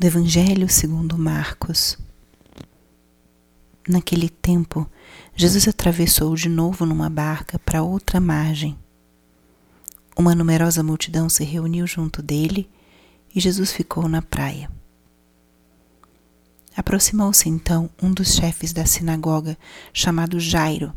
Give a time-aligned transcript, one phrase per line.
[0.00, 1.98] do Evangelho segundo Marcos.
[3.86, 4.90] Naquele tempo,
[5.36, 8.78] Jesus atravessou de novo numa barca para outra margem.
[10.16, 12.66] Uma numerosa multidão se reuniu junto dele
[13.34, 14.70] e Jesus ficou na praia.
[16.74, 19.58] Aproximou-se então um dos chefes da sinagoga,
[19.92, 20.94] chamado Jairo.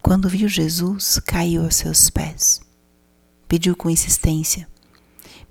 [0.00, 2.62] Quando viu Jesus, caiu aos seus pés.
[3.46, 4.66] Pediu com insistência: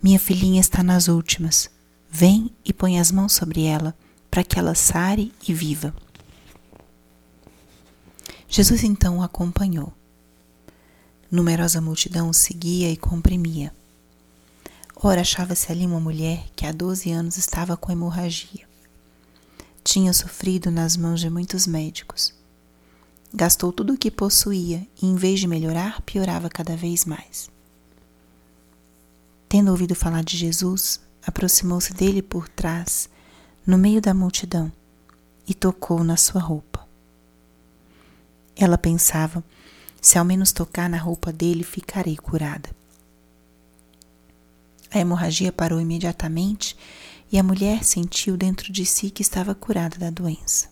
[0.02, 1.77] Minha filhinha está nas últimas.
[2.10, 3.96] Vem e põe as mãos sobre ela,
[4.30, 5.94] para que ela sare e viva.
[8.48, 9.94] Jesus então o acompanhou.
[11.30, 13.74] Numerosa multidão o seguia e comprimia.
[14.96, 18.68] Ora, achava-se ali uma mulher que há doze anos estava com hemorragia.
[19.84, 22.34] Tinha sofrido nas mãos de muitos médicos.
[23.34, 27.50] Gastou tudo o que possuía e, em vez de melhorar, piorava cada vez mais.
[29.50, 33.10] Tendo ouvido falar de Jesus, aproximou-se dele por trás,
[33.66, 34.72] no meio da multidão,
[35.46, 36.88] e tocou na sua roupa.
[38.56, 39.44] Ela pensava:
[40.02, 42.70] se ao menos tocar na roupa dele, ficarei curada.
[44.90, 46.78] A hemorragia parou imediatamente
[47.30, 50.70] e a mulher sentiu dentro de si que estava curada da doença.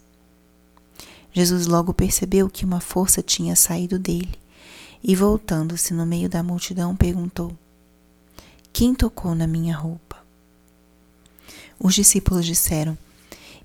[1.33, 4.39] Jesus logo percebeu que uma força tinha saído dele
[5.03, 7.51] e, voltando-se no meio da multidão, perguntou:
[8.71, 10.04] Quem tocou na minha roupa?
[11.79, 12.97] Os discípulos disseram: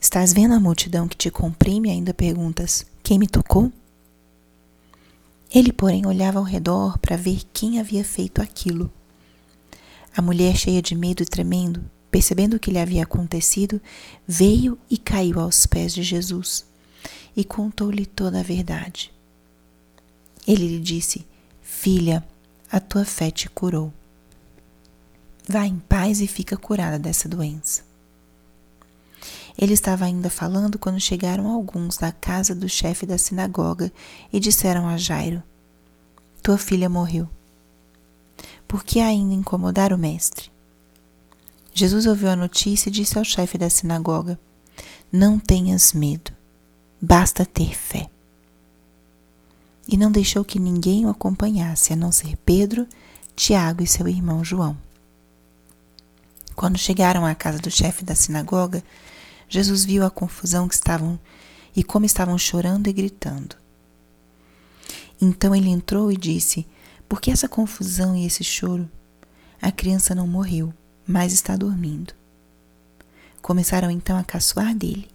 [0.00, 3.72] Estás vendo a multidão que te comprime e ainda perguntas: Quem me tocou?
[5.52, 8.90] Ele, porém, olhava ao redor para ver quem havia feito aquilo.
[10.16, 13.80] A mulher, cheia de medo e tremendo, percebendo o que lhe havia acontecido,
[14.26, 16.64] veio e caiu aos pés de Jesus
[17.36, 19.12] e contou-lhe toda a verdade.
[20.46, 21.26] Ele lhe disse:
[21.62, 22.26] Filha,
[22.70, 23.92] a tua fé te curou.
[25.48, 27.89] Vá em paz e fica curada dessa doença.
[29.60, 33.92] Ele estava ainda falando quando chegaram alguns da casa do chefe da sinagoga
[34.32, 35.42] e disseram a Jairo:
[36.42, 37.28] Tua filha morreu.
[38.66, 40.50] Por que ainda incomodar o mestre?
[41.74, 44.40] Jesus ouviu a notícia e disse ao chefe da sinagoga:
[45.12, 46.32] Não tenhas medo,
[46.98, 48.08] basta ter fé.
[49.86, 52.88] E não deixou que ninguém o acompanhasse, a não ser Pedro,
[53.36, 54.74] Tiago e seu irmão João.
[56.56, 58.82] Quando chegaram à casa do chefe da sinagoga,
[59.50, 61.18] Jesus viu a confusão que estavam
[61.74, 63.56] e como estavam chorando e gritando.
[65.20, 66.66] Então ele entrou e disse:
[67.08, 68.88] Por que essa confusão e esse choro?
[69.60, 70.72] A criança não morreu,
[71.04, 72.14] mas está dormindo.
[73.42, 75.08] Começaram então a caçoar dele,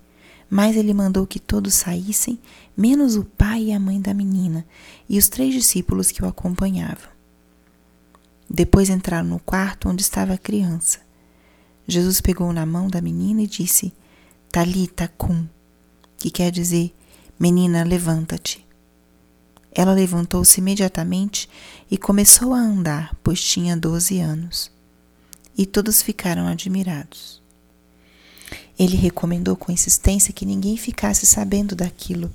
[0.50, 2.38] mas ele mandou que todos saíssem,
[2.76, 4.66] menos o pai e a mãe da menina
[5.08, 7.10] e os três discípulos que o acompanhavam.
[8.50, 11.00] Depois entraram no quarto onde estava a criança.
[11.88, 13.94] Jesus pegou na mão da menina e disse:
[14.56, 15.50] Talita cum,
[16.18, 16.96] que quer dizer,
[17.38, 18.66] menina, levanta-te.
[19.70, 21.50] Ela levantou-se imediatamente
[21.92, 24.72] e começou a andar, pois tinha doze anos.
[25.58, 27.42] E todos ficaram admirados.
[28.80, 32.34] Ele recomendou com insistência que ninguém ficasse sabendo daquilo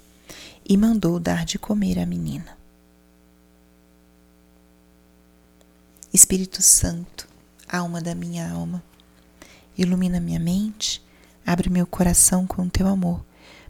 [0.68, 2.54] e mandou dar de comer à menina.
[6.12, 7.26] Espírito Santo,
[7.66, 8.84] alma da minha alma,
[9.78, 11.02] ilumina minha mente
[11.46, 13.24] Abre meu coração com o teu amor,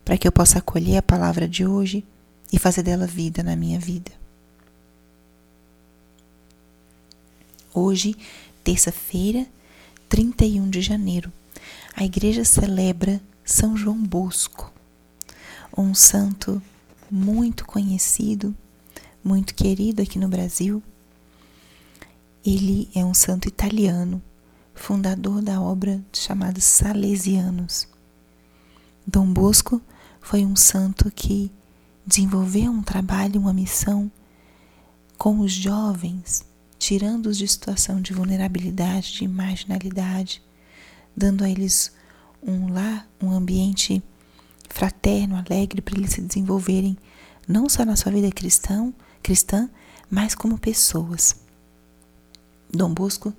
[0.04, 2.04] para que eu possa acolher a palavra de hoje
[2.52, 4.10] e fazer dela vida na minha vida.
[7.72, 8.16] Hoje,
[8.64, 9.46] terça-feira,
[10.08, 11.32] 31 de janeiro,
[11.94, 14.72] a igreja celebra São João Bosco,
[15.76, 16.60] um santo
[17.10, 18.54] muito conhecido,
[19.22, 20.82] muito querido aqui no Brasil.
[22.44, 24.20] Ele é um santo italiano
[24.80, 27.86] fundador da obra chamada Salesianos.
[29.06, 29.80] Dom Bosco
[30.22, 31.52] foi um santo que
[32.04, 34.10] desenvolveu um trabalho, uma missão
[35.18, 36.46] com os jovens,
[36.78, 40.42] tirando-os de situação de vulnerabilidade, de marginalidade,
[41.14, 41.92] dando a eles
[42.42, 44.02] um lar, um ambiente
[44.70, 46.96] fraterno, alegre para eles se desenvolverem
[47.46, 48.90] não só na sua vida cristã,
[49.22, 49.68] cristã,
[50.08, 51.36] mas como pessoas.
[52.72, 53.34] Dom Bosco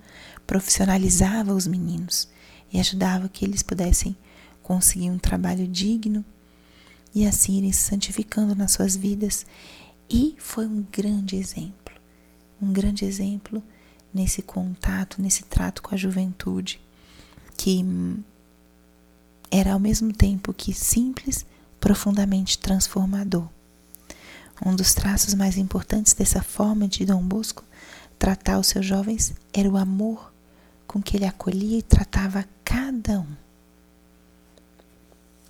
[0.51, 2.27] profissionalizava os meninos
[2.73, 4.17] e ajudava que eles pudessem
[4.61, 6.25] conseguir um trabalho digno
[7.15, 9.45] e assim irem se santificando nas suas vidas.
[10.09, 11.95] E foi um grande exemplo,
[12.61, 13.63] um grande exemplo
[14.13, 16.81] nesse contato, nesse trato com a juventude,
[17.55, 17.85] que
[19.49, 21.45] era ao mesmo tempo que simples,
[21.79, 23.47] profundamente transformador.
[24.65, 27.63] Um dos traços mais importantes dessa forma de Dom Bosco
[28.19, 30.29] tratar os seus jovens era o amor
[30.91, 33.37] com que ele acolhia e tratava cada um.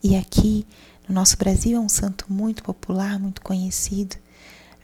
[0.03, 0.67] E aqui
[1.09, 4.17] no nosso Brasil é um santo muito popular, muito conhecido,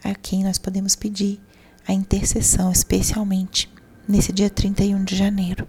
[0.02, 1.40] a quem nós podemos pedir
[1.86, 3.72] a intercessão, especialmente
[4.08, 5.68] nesse dia 31 de janeiro.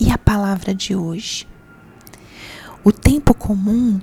[0.00, 1.46] E a palavra de hoje?
[2.82, 4.00] O tempo comum,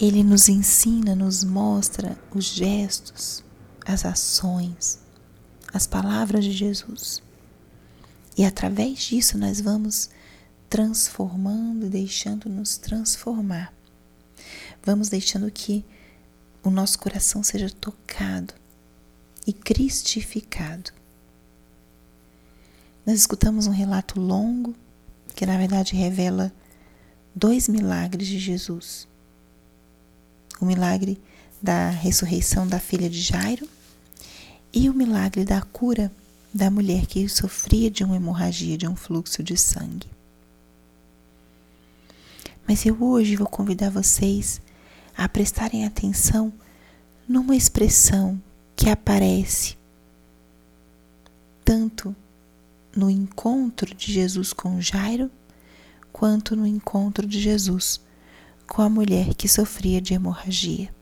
[0.00, 3.44] ele nos ensina, nos mostra os gestos,
[3.86, 4.98] as ações,
[5.72, 7.22] as palavras de Jesus.
[8.36, 10.08] E através disso nós vamos
[10.68, 13.72] transformando, deixando-nos transformar.
[14.82, 15.84] Vamos deixando que
[16.62, 18.54] o nosso coração seja tocado
[19.46, 20.92] e cristificado.
[23.04, 24.74] Nós escutamos um relato longo
[25.34, 26.52] que, na verdade, revela
[27.34, 29.06] dois milagres de Jesus:
[30.60, 31.20] o milagre
[31.60, 33.68] da ressurreição da filha de Jairo
[34.72, 36.10] e o milagre da cura
[36.52, 40.08] da mulher que sofria de uma hemorragia, de um fluxo de sangue.
[42.66, 44.60] Mas eu hoje vou convidar vocês
[45.16, 46.52] a prestarem atenção
[47.28, 48.40] numa expressão
[48.76, 49.76] que aparece
[51.64, 52.14] tanto
[52.94, 55.30] no encontro de Jesus com Jairo,
[56.12, 58.00] quanto no encontro de Jesus
[58.66, 60.94] com a mulher que sofria de hemorragia.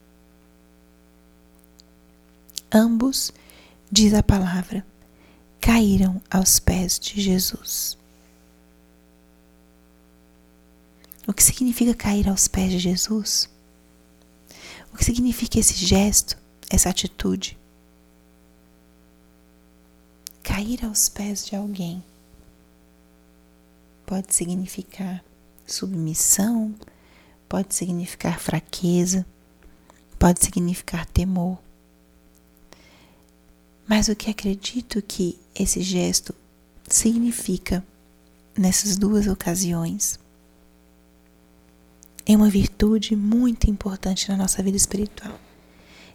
[2.71, 3.33] Ambos,
[3.91, 4.85] diz a palavra,
[5.61, 7.97] caíram aos pés de Jesus.
[11.27, 13.47] O que significa cair aos pés de Jesus?
[14.91, 16.35] O que significa esse gesto,
[16.69, 17.57] essa atitude?
[20.43, 22.03] Cair aos pés de alguém
[24.05, 25.23] pode significar
[25.65, 26.75] submissão,
[27.47, 29.25] pode significar fraqueza,
[30.19, 31.59] pode significar temor.
[33.91, 36.33] Mas o que acredito que esse gesto
[36.87, 37.85] significa
[38.57, 40.17] nessas duas ocasiões
[42.25, 45.37] é uma virtude muito importante na nossa vida espiritual,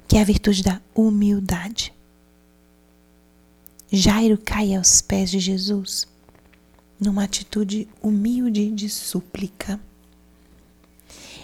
[0.08, 1.92] que é a virtude da humildade.
[3.92, 6.08] Jairo cai aos pés de Jesus
[6.98, 9.78] numa atitude humilde de súplica.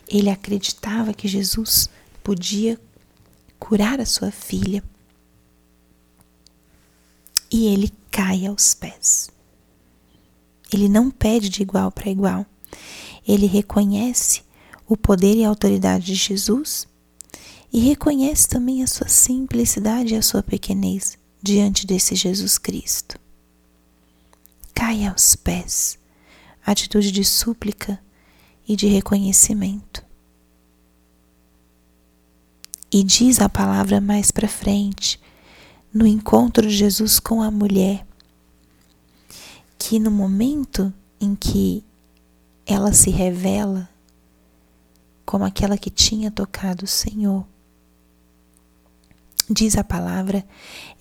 [0.08, 1.90] Ele acreditava que Jesus
[2.24, 2.80] podia
[3.58, 4.82] curar a sua filha.
[7.52, 9.30] E ele cai aos pés.
[10.72, 12.46] Ele não pede de igual para igual.
[13.28, 14.42] Ele reconhece
[14.88, 16.88] o poder e a autoridade de Jesus
[17.72, 23.18] e reconhece também a sua simplicidade e a sua pequenez diante desse Jesus Cristo.
[24.74, 25.98] Cai aos pés,
[26.64, 27.98] atitude de súplica
[28.66, 30.04] e de reconhecimento.
[32.90, 35.18] E diz a palavra mais para frente,
[35.92, 38.06] no encontro de Jesus com a mulher,
[39.78, 41.84] que no momento em que
[42.64, 43.88] ela se revela
[45.24, 47.46] como aquela que tinha tocado o Senhor.
[49.48, 50.46] Diz a palavra,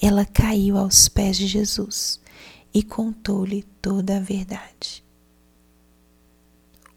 [0.02, 2.20] ela caiu aos pés de Jesus
[2.74, 5.04] e contou-lhe toda a verdade.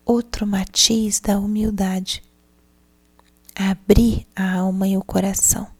[0.04, 2.22] Outro matiz da humildade,
[3.54, 5.73] abrir a alma e o coração,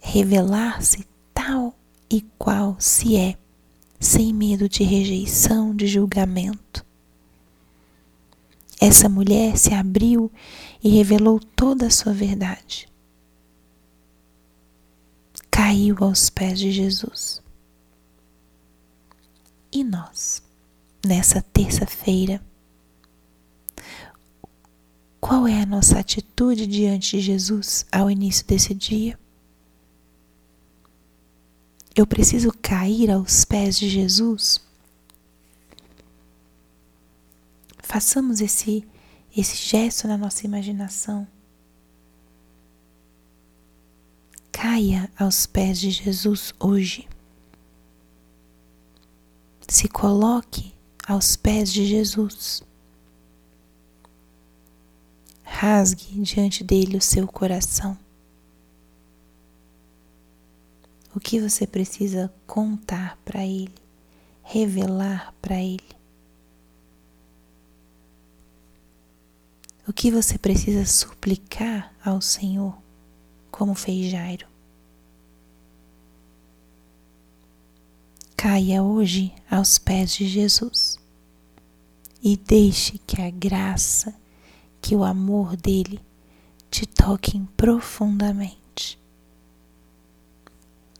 [0.00, 1.74] revelar-se tal
[2.10, 3.36] e qual se é,
[4.00, 6.86] sem medo de rejeição, de julgamento
[8.80, 10.30] essa mulher se abriu
[10.82, 12.88] e revelou toda a sua verdade.
[15.50, 17.42] Caiu aos pés de Jesus.
[19.72, 20.40] E nós,
[21.04, 22.40] nessa terça-feira,
[25.20, 29.18] qual é a nossa atitude diante de Jesus ao início desse dia?
[31.98, 34.60] Eu preciso cair aos pés de Jesus?
[37.80, 38.86] Façamos esse,
[39.36, 41.26] esse gesto na nossa imaginação.
[44.52, 47.08] Caia aos pés de Jesus hoje.
[49.66, 50.72] Se coloque
[51.04, 52.62] aos pés de Jesus.
[55.42, 57.98] Rasgue diante dele o seu coração.
[61.14, 63.74] O que você precisa contar para ele,
[64.42, 65.98] revelar para ele.
[69.88, 72.76] o que você precisa suplicar ao Senhor,
[73.50, 74.46] como fez Jairo.
[78.36, 80.98] Caia hoje aos pés de Jesus
[82.22, 84.14] e deixe que a graça,
[84.82, 85.98] que o amor dele
[86.70, 88.67] te toquem profundamente.